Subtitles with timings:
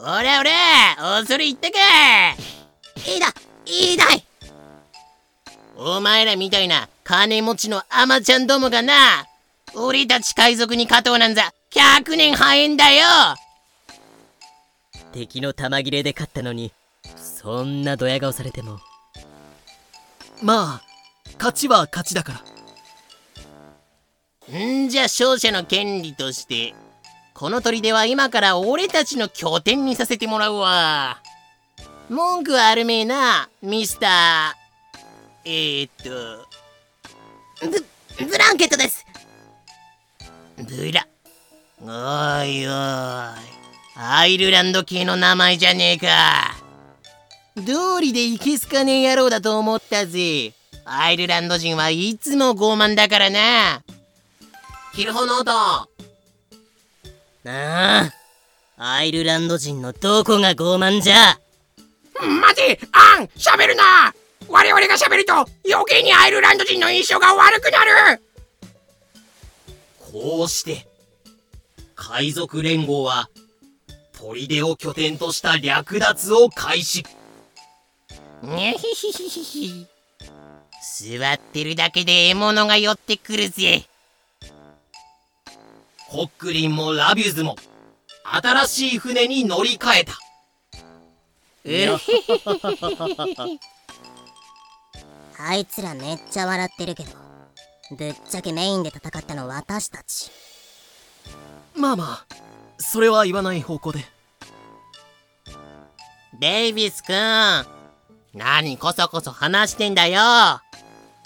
[0.00, 0.50] おらおら
[1.20, 1.78] 恐れ入ったか
[3.06, 3.26] いいだ
[3.66, 4.24] いいだい!
[5.76, 9.26] お前らみたいな金持ちのアマちゃんどもがな
[9.74, 13.06] 俺たち海賊に勝とうなんざ100年早いんだよ!
[15.12, 16.72] 敵の玉切れで勝ったのに
[17.16, 18.78] そんなドヤ顔されても。
[20.42, 20.82] まあ
[21.38, 22.42] 勝ちは勝ちだか
[24.52, 24.58] ら。
[24.58, 26.74] んじゃ勝者の権利として
[27.38, 31.22] この砦は今から俺たちの拠点にさせてもらうわ。
[32.08, 35.48] 文句はあるめえなミスター。
[35.48, 36.48] えー、っと
[38.18, 39.06] ブブランケットです。
[40.56, 41.06] ブラ。
[41.80, 42.72] おいおい
[43.94, 46.56] アイルランド系の名前じゃねえか。
[47.54, 50.54] 道理でいけすかねえ野郎だと思ったぜ。
[50.84, 53.84] アイルランド人はいつも傲慢だからな。
[54.92, 56.07] キルホノート
[57.46, 58.18] ああ。
[58.80, 61.38] アイルランド人のどこが傲慢じゃ。
[62.20, 64.14] 待てアン喋るな。
[64.48, 68.22] 我々が喋ると余計にアイルランド人の印象が悪くなる。
[69.98, 70.86] こうして
[71.94, 73.28] 海賊連合は
[74.18, 77.04] 砦を拠点とした略奪を開始。
[78.42, 79.86] にゃひひひひひ
[80.80, 83.84] 座ってるだけで獲物が寄ってくるぜ
[86.08, 87.54] ホックリンもラビュズも
[88.24, 90.12] 新しい船に乗り換えた。
[91.64, 91.90] うへへへ
[95.38, 97.10] あいつらめっちゃ笑ってるけど
[97.96, 100.30] ぶっちゃけメインで戦ったの私たち。
[101.76, 102.26] まあまあ
[102.78, 104.04] それは言わない方向で。
[106.40, 107.14] デイビス君
[108.32, 110.20] 何こそこそ話してんだよ。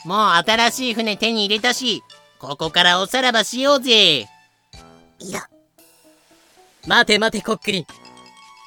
[0.04, 2.02] もう新しい船手に入れたし
[2.40, 4.26] ここからおさらばしようぜ
[5.22, 5.48] いや
[6.86, 7.86] 待て待てコックリン。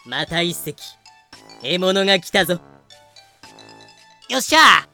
[0.06, 0.82] また一隻
[1.62, 2.62] 獲物が来たぞ。
[4.30, 4.88] よっしゃ。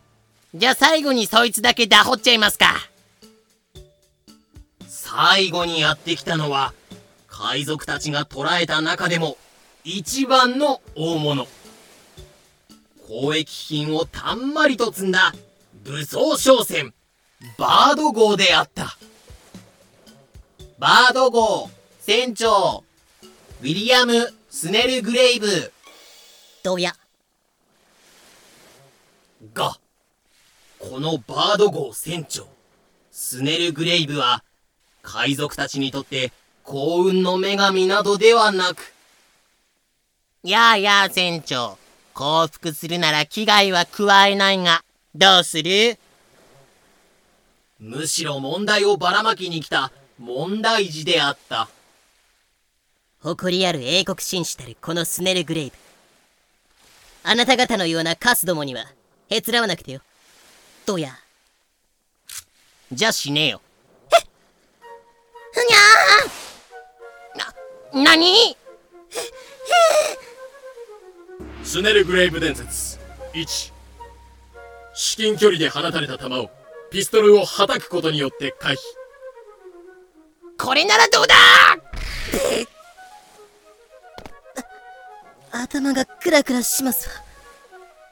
[0.55, 2.73] じゃあ最後にそいつだけダホっちゃいますか。
[4.87, 6.73] 最後にやってきたのは
[7.27, 9.37] 海賊たちが捕らえた中でも
[9.83, 11.47] 一番の大物。
[13.07, 15.33] 交易品をたんまりと積んだ
[15.83, 16.91] 武装商船
[17.57, 18.97] バード号であった
[20.81, 21.69] バード号
[21.99, 22.83] 船長
[23.61, 25.71] ウィリアム・スネルグレイブ。
[26.63, 26.93] どうや？
[29.53, 29.77] が
[30.79, 32.47] このバード号船長
[33.11, 34.43] スネルグレイブは
[35.03, 36.31] 海賊たちにとって
[36.63, 38.91] 幸運の女神などではなく。
[40.41, 41.77] やあやあ船長。
[42.15, 45.99] 降伏するなら危害は加えないがどうする？
[47.77, 51.67] むしろ問題をばらまきに来た問題児であった。
[53.23, 55.75] 誇りある英国紳士たるこのスネルグレイブ。
[57.23, 58.85] あなた方のようなカスどもには
[59.29, 60.01] へつらわなくてよ。
[60.85, 61.17] どうや？
[62.91, 63.61] じゃあ死ねよ。
[65.53, 68.55] ふにゃな何？
[71.63, 72.99] スネルグレイブ伝説。
[73.33, 73.73] 1
[74.93, 76.51] 至近距離で放たれた弾を
[76.91, 78.77] ピストルをはたくことによって回避
[80.63, 81.35] これならどうだ？
[85.51, 87.09] 頭がクラクラします。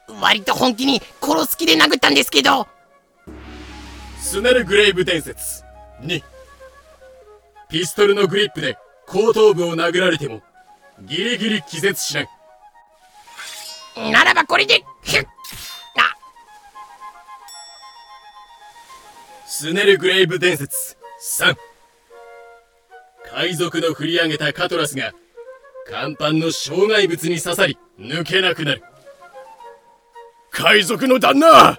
[0.08, 2.66] わ割と本気に殺す気で殴ったんですけど。
[4.18, 5.62] スネルグレイブ伝説
[6.02, 6.22] 2
[7.68, 10.42] ピストルのグリップで後頭部を殴られても
[11.02, 12.28] ギリギリ気絶しない。
[14.10, 15.24] ならばこれでひゅっ
[15.96, 16.16] あ。
[19.46, 20.96] スネルグレイブ伝説
[21.38, 21.54] 3
[23.34, 25.12] 海賊の振り上げたカトラスが
[25.88, 28.82] 甲板の障害物に刺さり抜けなくなる。
[30.50, 31.78] 海賊の旦那!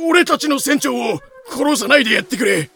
[0.00, 2.70] 俺たちの船長を殺さないでやってくれ!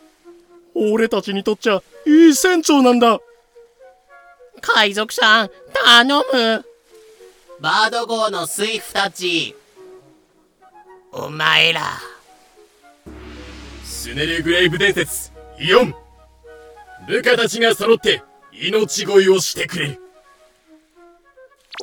[0.74, 3.20] 俺たちにとっちゃいい船長なんだ!
[4.60, 6.64] 海賊さん頼む。
[7.60, 9.54] バード号のスイフたち。
[11.12, 11.82] お前ら。
[13.84, 15.92] スネルグレイブ伝説4
[17.06, 18.22] 部下たちが揃って
[18.52, 20.00] 命乞いをしてくれる。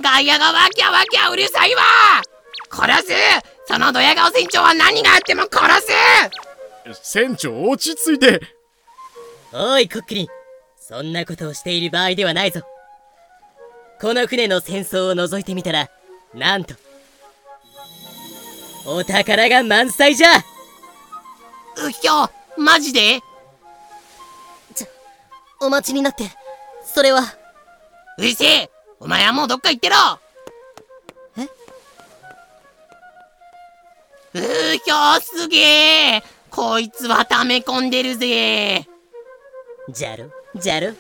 [0.04, 1.82] ガヤがわきゃわきゃうるさいわ。
[2.72, 3.14] 殺す。
[3.68, 5.88] そのドヤ顔船長は何があっても殺
[6.94, 7.04] す。
[7.04, 8.42] 船長落ち着いて。
[9.52, 10.24] おいコックリ。
[10.24, 10.28] ン
[10.78, 12.62] そんなことをしている場合ではないぞ。
[14.02, 15.90] この船の戦争を覗いてみたら
[16.34, 16.74] なんと
[18.86, 20.38] お宝が満載じゃ。
[20.38, 23.20] うひょマジで？
[25.62, 26.32] お待ちになって。
[26.84, 27.22] それは。
[28.18, 28.70] うるせえ。
[29.00, 29.96] お前はもうどっか行ってろ。
[31.38, 31.44] え？
[34.34, 35.58] うーひょーすげ
[36.18, 36.24] え。
[36.50, 38.88] こいつは溜め込んでるぜ。
[39.90, 40.94] じゃろじゃろ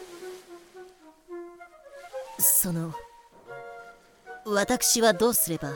[2.39, 2.93] その
[4.45, 5.75] 私はどうすれば？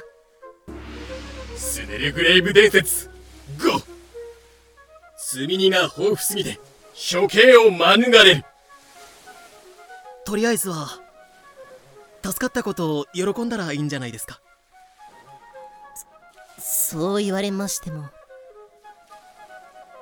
[1.56, 3.09] スネルグレイブ伝説。
[3.57, 3.81] GO!
[5.18, 6.59] 積み荷が豊富すぎて
[6.94, 8.45] 処刑を免れる
[10.33, 10.88] とりあえずは
[12.25, 14.39] 助かったことを喜んだらいいんじゃないですか。
[16.57, 18.06] そう言われましても。
[18.06, 18.09] っ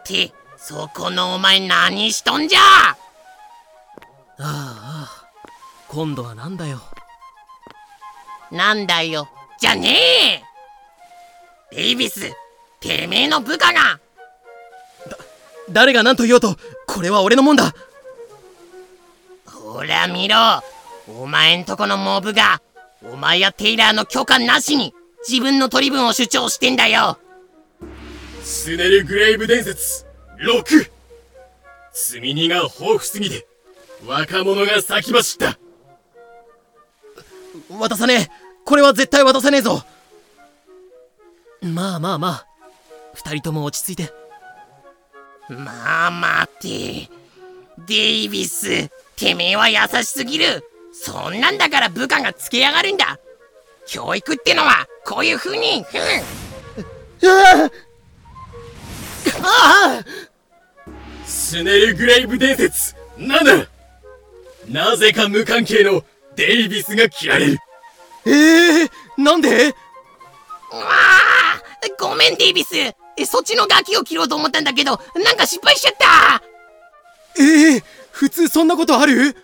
[0.06, 2.60] てそこのお前何しとんじゃ！
[2.62, 2.96] ああ
[4.40, 5.28] ああ
[5.90, 6.80] 今度はなんだよ。
[8.52, 9.28] なんだよ。
[9.60, 10.46] じゃね
[11.74, 11.76] え！
[11.76, 12.32] デイビス
[12.80, 14.00] てめえの部下が
[15.70, 16.56] 誰が何と言おうと
[16.88, 17.76] これは俺のもんだ
[19.82, 20.36] ほら見ろ。
[21.08, 22.62] お前んとこのモブが
[23.04, 24.94] お前やテイラーの許可なしに
[25.28, 27.18] 自分の取り分を主張してんだよ。
[28.44, 30.06] スネルグレイブ伝説
[30.40, 30.92] 6
[31.94, 33.48] 積み荷が豊富すぎて
[34.06, 35.58] 若者が先走った。
[37.76, 38.28] 渡さねえ。
[38.64, 39.84] これは絶対渡さねえぞ。
[41.64, 42.48] まあまあまあ。
[43.16, 44.14] 二人とも落ち着いて。
[45.50, 47.22] まあ待て。
[47.88, 50.66] デイビスてめえは優しすぎる。
[50.92, 53.20] そんなんだから部下がつけやがるんだ。
[53.88, 55.84] 教育ってのはこういう風に。
[55.84, 56.00] ふん
[61.26, 62.96] スネルグレイブ伝説。
[63.18, 63.68] 7
[64.70, 66.04] なぜか無関係の
[66.36, 67.60] デイビスが切られる。
[68.26, 68.32] え
[68.84, 69.68] えー、なんで？
[69.68, 69.74] うわ
[70.74, 71.62] あ
[72.00, 72.76] ごめんデイビス。
[72.76, 72.96] え
[73.26, 76.42] そっちのガキを切ろうと思ったんだけどなんか失敗しちゃった。
[77.40, 79.36] ええー、普通そんなことある？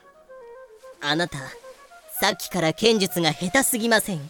[1.01, 1.37] あなた
[2.19, 4.29] さっきから剣術が下手すぎません？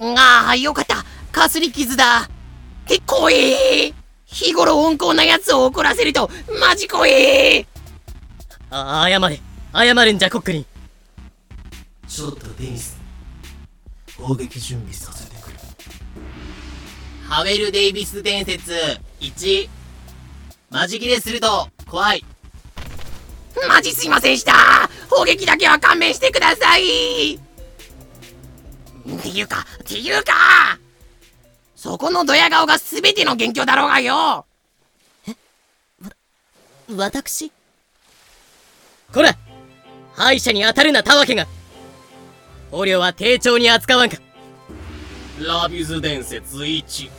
[0.00, 1.04] ああよかった。
[1.32, 2.22] かすり傷だ。
[2.22, 2.28] っ
[2.86, 3.92] て怖え
[4.24, 6.30] 日頃温厚なやつを怒らせると
[6.60, 7.66] マジ怖え
[8.70, 9.40] あ謝れ。
[9.74, 10.66] 謝るんじゃコックリン
[12.06, 12.98] ちょっとデニス
[14.16, 15.36] 攻撃準備させて
[17.28, 18.72] ハウェル・デイビス伝説。
[19.20, 19.68] 1
[20.70, 22.24] マジ切れすると怖い。
[23.68, 24.52] マジすいませんでした。
[25.10, 27.34] 砲撃だけは勘弁してください。
[27.34, 27.38] っ
[29.22, 30.32] ていうかっていうか
[31.76, 34.46] そこのドヤ顔が全ての元凶だろうがよ。
[36.90, 37.52] 私？
[39.12, 39.36] こら！
[40.14, 41.46] 敗者に当たるなたわけが。
[42.70, 44.16] 捕虜は丁重に扱わんか
[45.40, 47.10] ラビュズ伝説1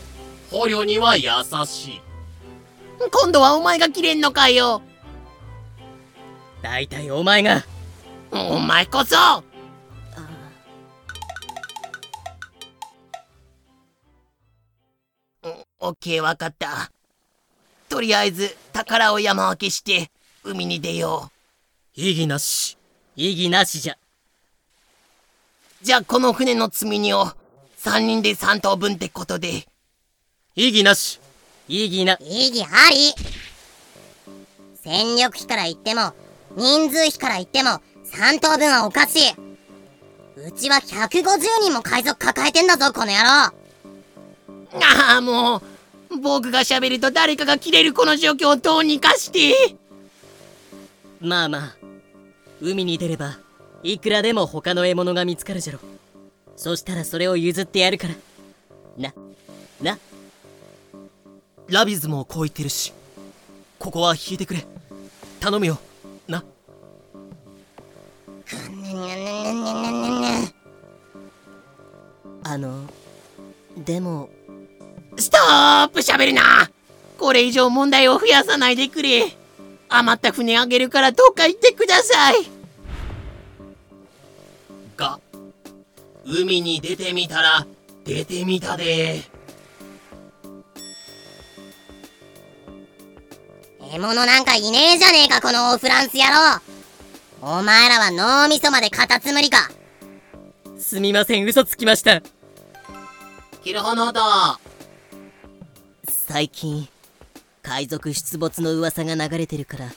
[0.51, 1.29] 捕虜には優
[1.65, 2.01] しい。
[3.11, 4.81] 今度はお前が切れんのかよ。
[6.61, 7.63] 大体お前が。
[8.31, 9.15] お前こそ。
[15.79, 16.91] オッケーわかった。
[17.87, 20.11] とりあえず宝を山分けして
[20.43, 21.31] 海に出よ
[21.95, 22.77] 意義なし。
[23.15, 23.93] 意義なしじゃ。
[23.93, 23.97] う
[25.85, 27.31] じゃあこの船の積み荷を
[27.79, 29.65] 3人で3等分ってことで。
[30.55, 31.21] 意義なし。
[31.69, 32.17] 意義な。
[32.19, 33.13] 意義あり。
[34.83, 36.13] 戦力比から言っても
[36.57, 37.69] 人数比から言っても
[38.05, 39.31] 3等分はおかしい。
[40.45, 43.29] うちは150人も海賊抱えてんだぞこの野郎。
[43.29, 43.53] あ
[45.17, 45.61] あも
[46.11, 49.77] う僕が喋ると誰かが切れるこの状況をどうにかして。
[51.21, 51.75] まあまあ。
[52.61, 53.39] 海に出れば
[53.83, 55.79] いくらでも他の獲物が見つかるじゃろ
[56.59, 58.15] そしたらそれを譲ってやるから。
[58.97, 59.13] な
[59.81, 59.97] な。
[61.69, 62.91] ラビズもこう言ってるし。
[63.79, 64.65] ここは引いてくれ。
[65.39, 65.79] 頼むよ。
[66.27, 66.43] な。
[72.43, 72.89] あの
[73.77, 74.29] でも。
[75.15, 76.69] ストップ喋るな。
[77.17, 79.31] これ以上問題を増やさないでくれ。
[79.87, 82.58] 余った船あげるからどっか行ってください
[86.31, 87.65] 海に出てみたら
[88.05, 89.23] 出てみたで。
[93.91, 96.61] 獲物なんかいねえじゃねえかこのオフランス野郎。
[97.41, 99.71] お前らは脳みそまでカタツムリか。
[100.77, 102.21] すみません嘘つきました。
[103.63, 104.19] キルホノート
[106.07, 106.87] 最近
[107.63, 109.89] 海賊出没の噂が流れてるから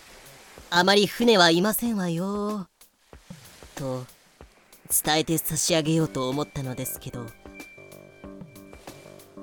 [0.70, 2.66] あまり船はいませんわよ。
[3.74, 4.06] と
[4.92, 7.20] 伝えて差し上げようと思ったのですけど。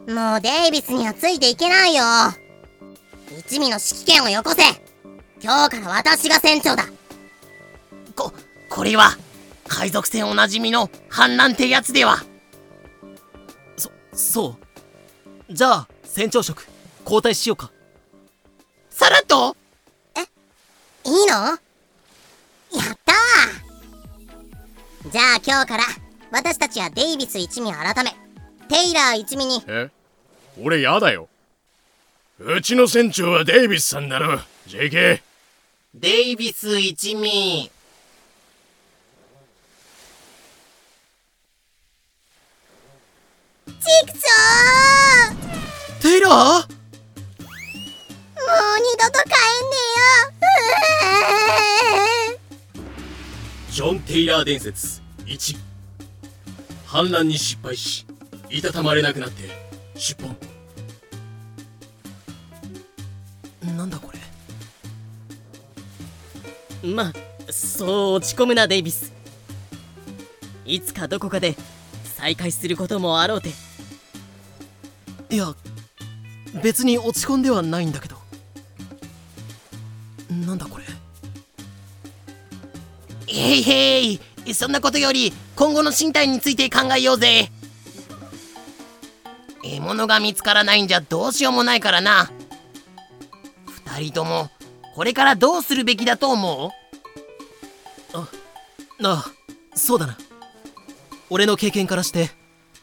[0.07, 2.03] もうデイビスにはついていけないよ。
[3.37, 4.61] 一味の指揮権をよこせ。
[5.41, 6.85] 今日から私が船長だ。
[8.15, 8.33] こ
[8.69, 9.17] これは
[9.67, 12.17] 海賊船おなじみの反乱ってやつでは。
[13.77, 14.57] そそ
[15.49, 15.53] う。
[15.53, 16.67] じゃあ船長職
[17.03, 17.71] 交代しようか。
[18.89, 19.55] さらっと。
[21.05, 21.57] いいの？
[25.11, 25.83] じゃあ今日から
[26.31, 28.11] 私たちはデイビス一味改め。
[28.67, 29.63] テイラー一味に。
[29.67, 29.89] え？
[30.61, 31.27] 俺やだよ。
[32.39, 35.19] うちの船長はデイビスさんだろ JK
[35.95, 37.71] デイビス一味。
[43.65, 43.73] チ
[44.05, 46.01] クショー！
[46.01, 46.78] テイラー？
[53.79, 55.01] ジョン・テイラー伝説。
[55.25, 55.57] 1
[56.85, 58.05] 反乱に失敗し
[58.49, 59.43] いたたまれなくなって
[59.95, 60.35] 出奔
[63.77, 64.11] なんだこ
[66.83, 66.89] れ？
[66.93, 67.13] まあ
[67.49, 69.13] そう落ち込むなデイビス。
[70.65, 71.55] いつかどこかで
[72.03, 73.53] 再会することもあろうて。
[75.29, 75.55] いや
[76.61, 78.17] 別に落ち込んではないんだけど。
[80.45, 80.83] なんだこれ？
[83.39, 84.19] へいへい
[84.53, 87.49] そんなことより今後の身体について考えようぜ。
[89.63, 92.31] 獲物が見つからないんじゃどうしようもないからな。
[93.95, 94.49] 二人とも
[94.95, 98.17] これからどうするべきだと思う？
[98.17, 98.27] あ
[99.03, 99.25] あ
[99.75, 100.17] そうだな。
[101.29, 102.31] 俺の経験からして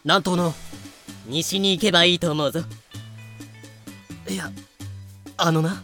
[0.04, 0.54] 南東の
[1.26, 2.60] 西に行けばいいと思うぞ。
[4.28, 4.50] いや
[5.36, 5.82] あのな。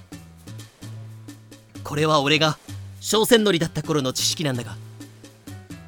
[1.84, 2.58] これは俺が
[3.02, 4.76] 商船乗りだった頃の知識なんだが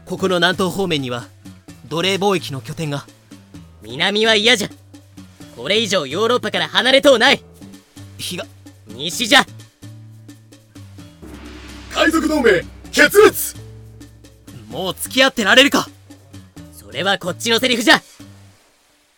[0.05, 1.27] ここの南東方面には
[1.89, 3.07] 奴隷貿易の拠点が。
[3.83, 4.69] 南は嫌じゃ。
[5.57, 7.43] これ以上ヨーロッパから離れとうない。
[8.19, 8.45] 日が。
[8.89, 9.47] 西じゃ。
[11.93, 12.51] 海賊同盟
[12.91, 13.57] 決裂！
[14.69, 15.87] もう付き合ってられるか。
[16.73, 18.03] それはこっちのセリフじゃ。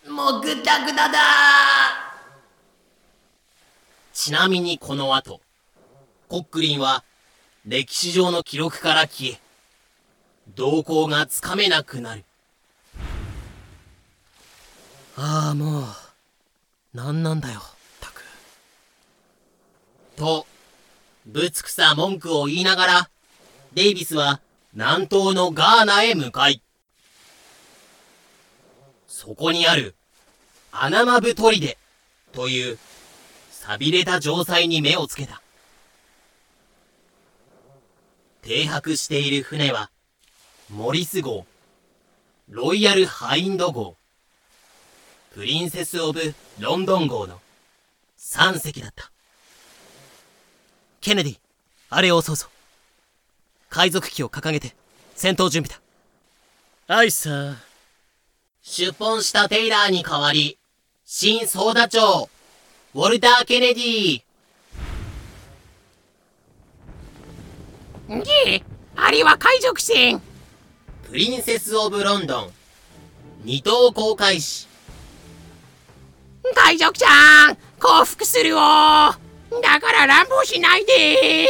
[0.09, 1.19] もうグダグダだ。
[4.13, 5.41] ちなみにこの後
[6.29, 7.05] コックリンは
[7.67, 9.41] 歴史上の記録から消え
[10.55, 12.25] 動向がつかめなくなる。
[15.17, 15.85] ああもう
[16.95, 17.61] なんなんだよ
[18.01, 18.23] たく
[20.15, 20.47] と
[21.27, 23.11] ぶつくさ文句を言いながら
[23.75, 24.41] デイビスは
[24.73, 26.63] 南東のガーナへ向かい。
[29.09, 29.97] そこにある
[30.71, 31.77] アナマブ砦
[32.33, 32.79] という
[33.51, 35.43] 寂れた城塞に目をつけた
[38.47, 39.91] 停泊している船は
[40.71, 41.47] モリス号
[42.49, 43.97] ロイヤルハインド号
[45.35, 47.41] プリンセス・オブ・ロンドン号の
[48.21, 49.11] 3隻だった。
[51.01, 51.39] ケネディ
[51.91, 52.47] あれを襲うぞ
[53.69, 54.77] 海賊旗を掲げて
[55.17, 55.81] 戦闘準備
[56.89, 56.95] だ。
[56.95, 57.57] はいさ
[58.63, 60.57] 出奔したテイラーに代わり、
[61.05, 62.29] 新総ダ長、
[62.95, 64.26] ウォルター・ケネディ
[68.09, 68.63] げえ
[68.97, 70.21] あれは海賊船
[71.09, 72.51] プリンセス・オブ・ロンドン、
[73.45, 74.67] 二等航海士、
[76.55, 77.67] 海賊ちゃん。
[77.79, 79.19] 降伏するよだ
[79.81, 81.47] から乱暴しないで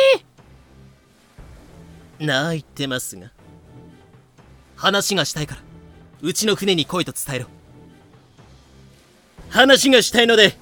[2.19, 3.31] なあ言ってますが
[4.75, 5.61] 話がしたいから
[6.23, 7.47] うちの船に来いと伝えろ
[9.49, 10.57] 話がしたいので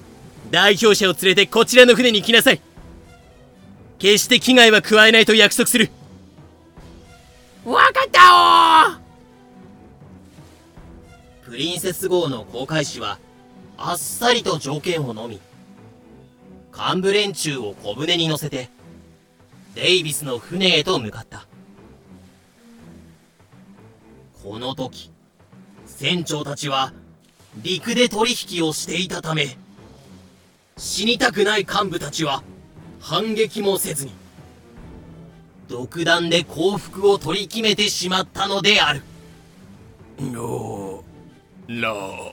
[0.51, 2.61] 代表者を連れてこちらの船に来なさい
[3.97, 5.89] 決して危害は加えないと約束する
[7.65, 9.05] わかったお
[11.49, 13.19] プリンセス号の航海士は、
[13.77, 15.39] あっさりと条件を飲み、
[16.75, 18.69] 幹部連中を小舟に乗せて、
[19.73, 21.47] デイビスの船へと向かった。
[24.43, 25.11] この時、
[25.85, 26.93] 船長たちは、
[27.61, 29.57] 陸で取引をしていたため、
[30.77, 32.43] 死にたくない幹部たちは、
[33.07, 34.11] 反撃もせずに、
[35.67, 39.03] 独断で降伏を取り決めてしまったのである。
[40.19, 41.03] の
[41.67, 42.31] の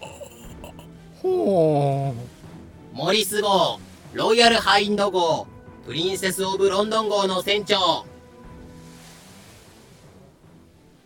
[2.95, 3.81] モリス号、
[4.14, 5.47] ロイヤルハインド号、
[5.85, 8.07] プリンセス・オブ・ロンドン号の船長。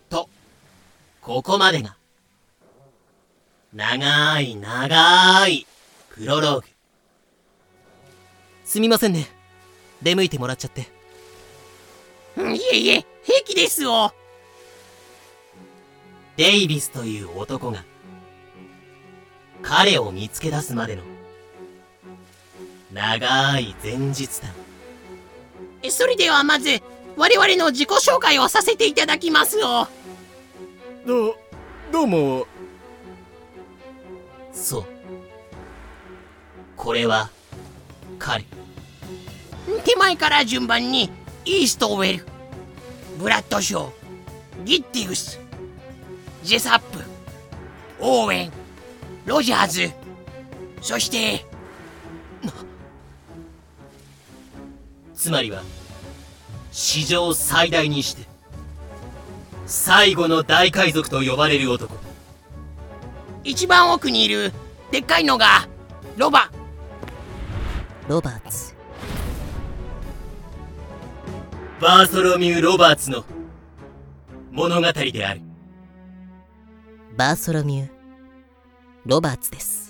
[0.09, 0.29] と、
[1.19, 1.97] ここまでが、
[3.73, 5.67] 長い長い
[6.11, 6.67] プロローグ。
[8.63, 9.36] すみませんね
[10.01, 10.81] 出向いてもらっちゃって。
[12.37, 14.13] いえいえ平気ですよ。
[16.35, 17.83] デイビスという男が、
[19.63, 21.01] 彼を見つけ出すまでの、
[22.93, 24.53] 長い前日談。
[25.89, 26.81] それではまず
[27.15, 29.87] 我々の自己紹介をさせていただきますよ。
[31.05, 31.35] ど
[31.91, 32.47] どうも。
[34.53, 34.85] そう。
[36.75, 37.29] これは
[38.19, 38.45] 彼
[39.83, 41.11] 手前から順番に
[41.45, 42.25] イーストウェル
[43.19, 43.91] ブラッドショー。
[44.63, 45.39] ギッティグス。
[46.43, 46.99] ジェサップ。
[47.99, 48.51] オーウェン。
[49.25, 49.91] ロジャーズ。
[50.81, 51.45] そして
[55.15, 55.63] つまりは
[56.71, 58.23] 史上最大にして
[59.65, 61.93] 最後の大海賊と呼ばれる男。
[63.43, 64.53] 一番奥にいる
[64.91, 65.67] でっかいのが
[66.15, 66.51] ロバ。
[68.07, 68.66] ロバーツ
[71.79, 73.23] バーソロミュー・ロバーツの
[74.51, 75.41] 物語である。
[77.15, 77.89] バーソロミュー
[79.05, 79.86] ロバーツです。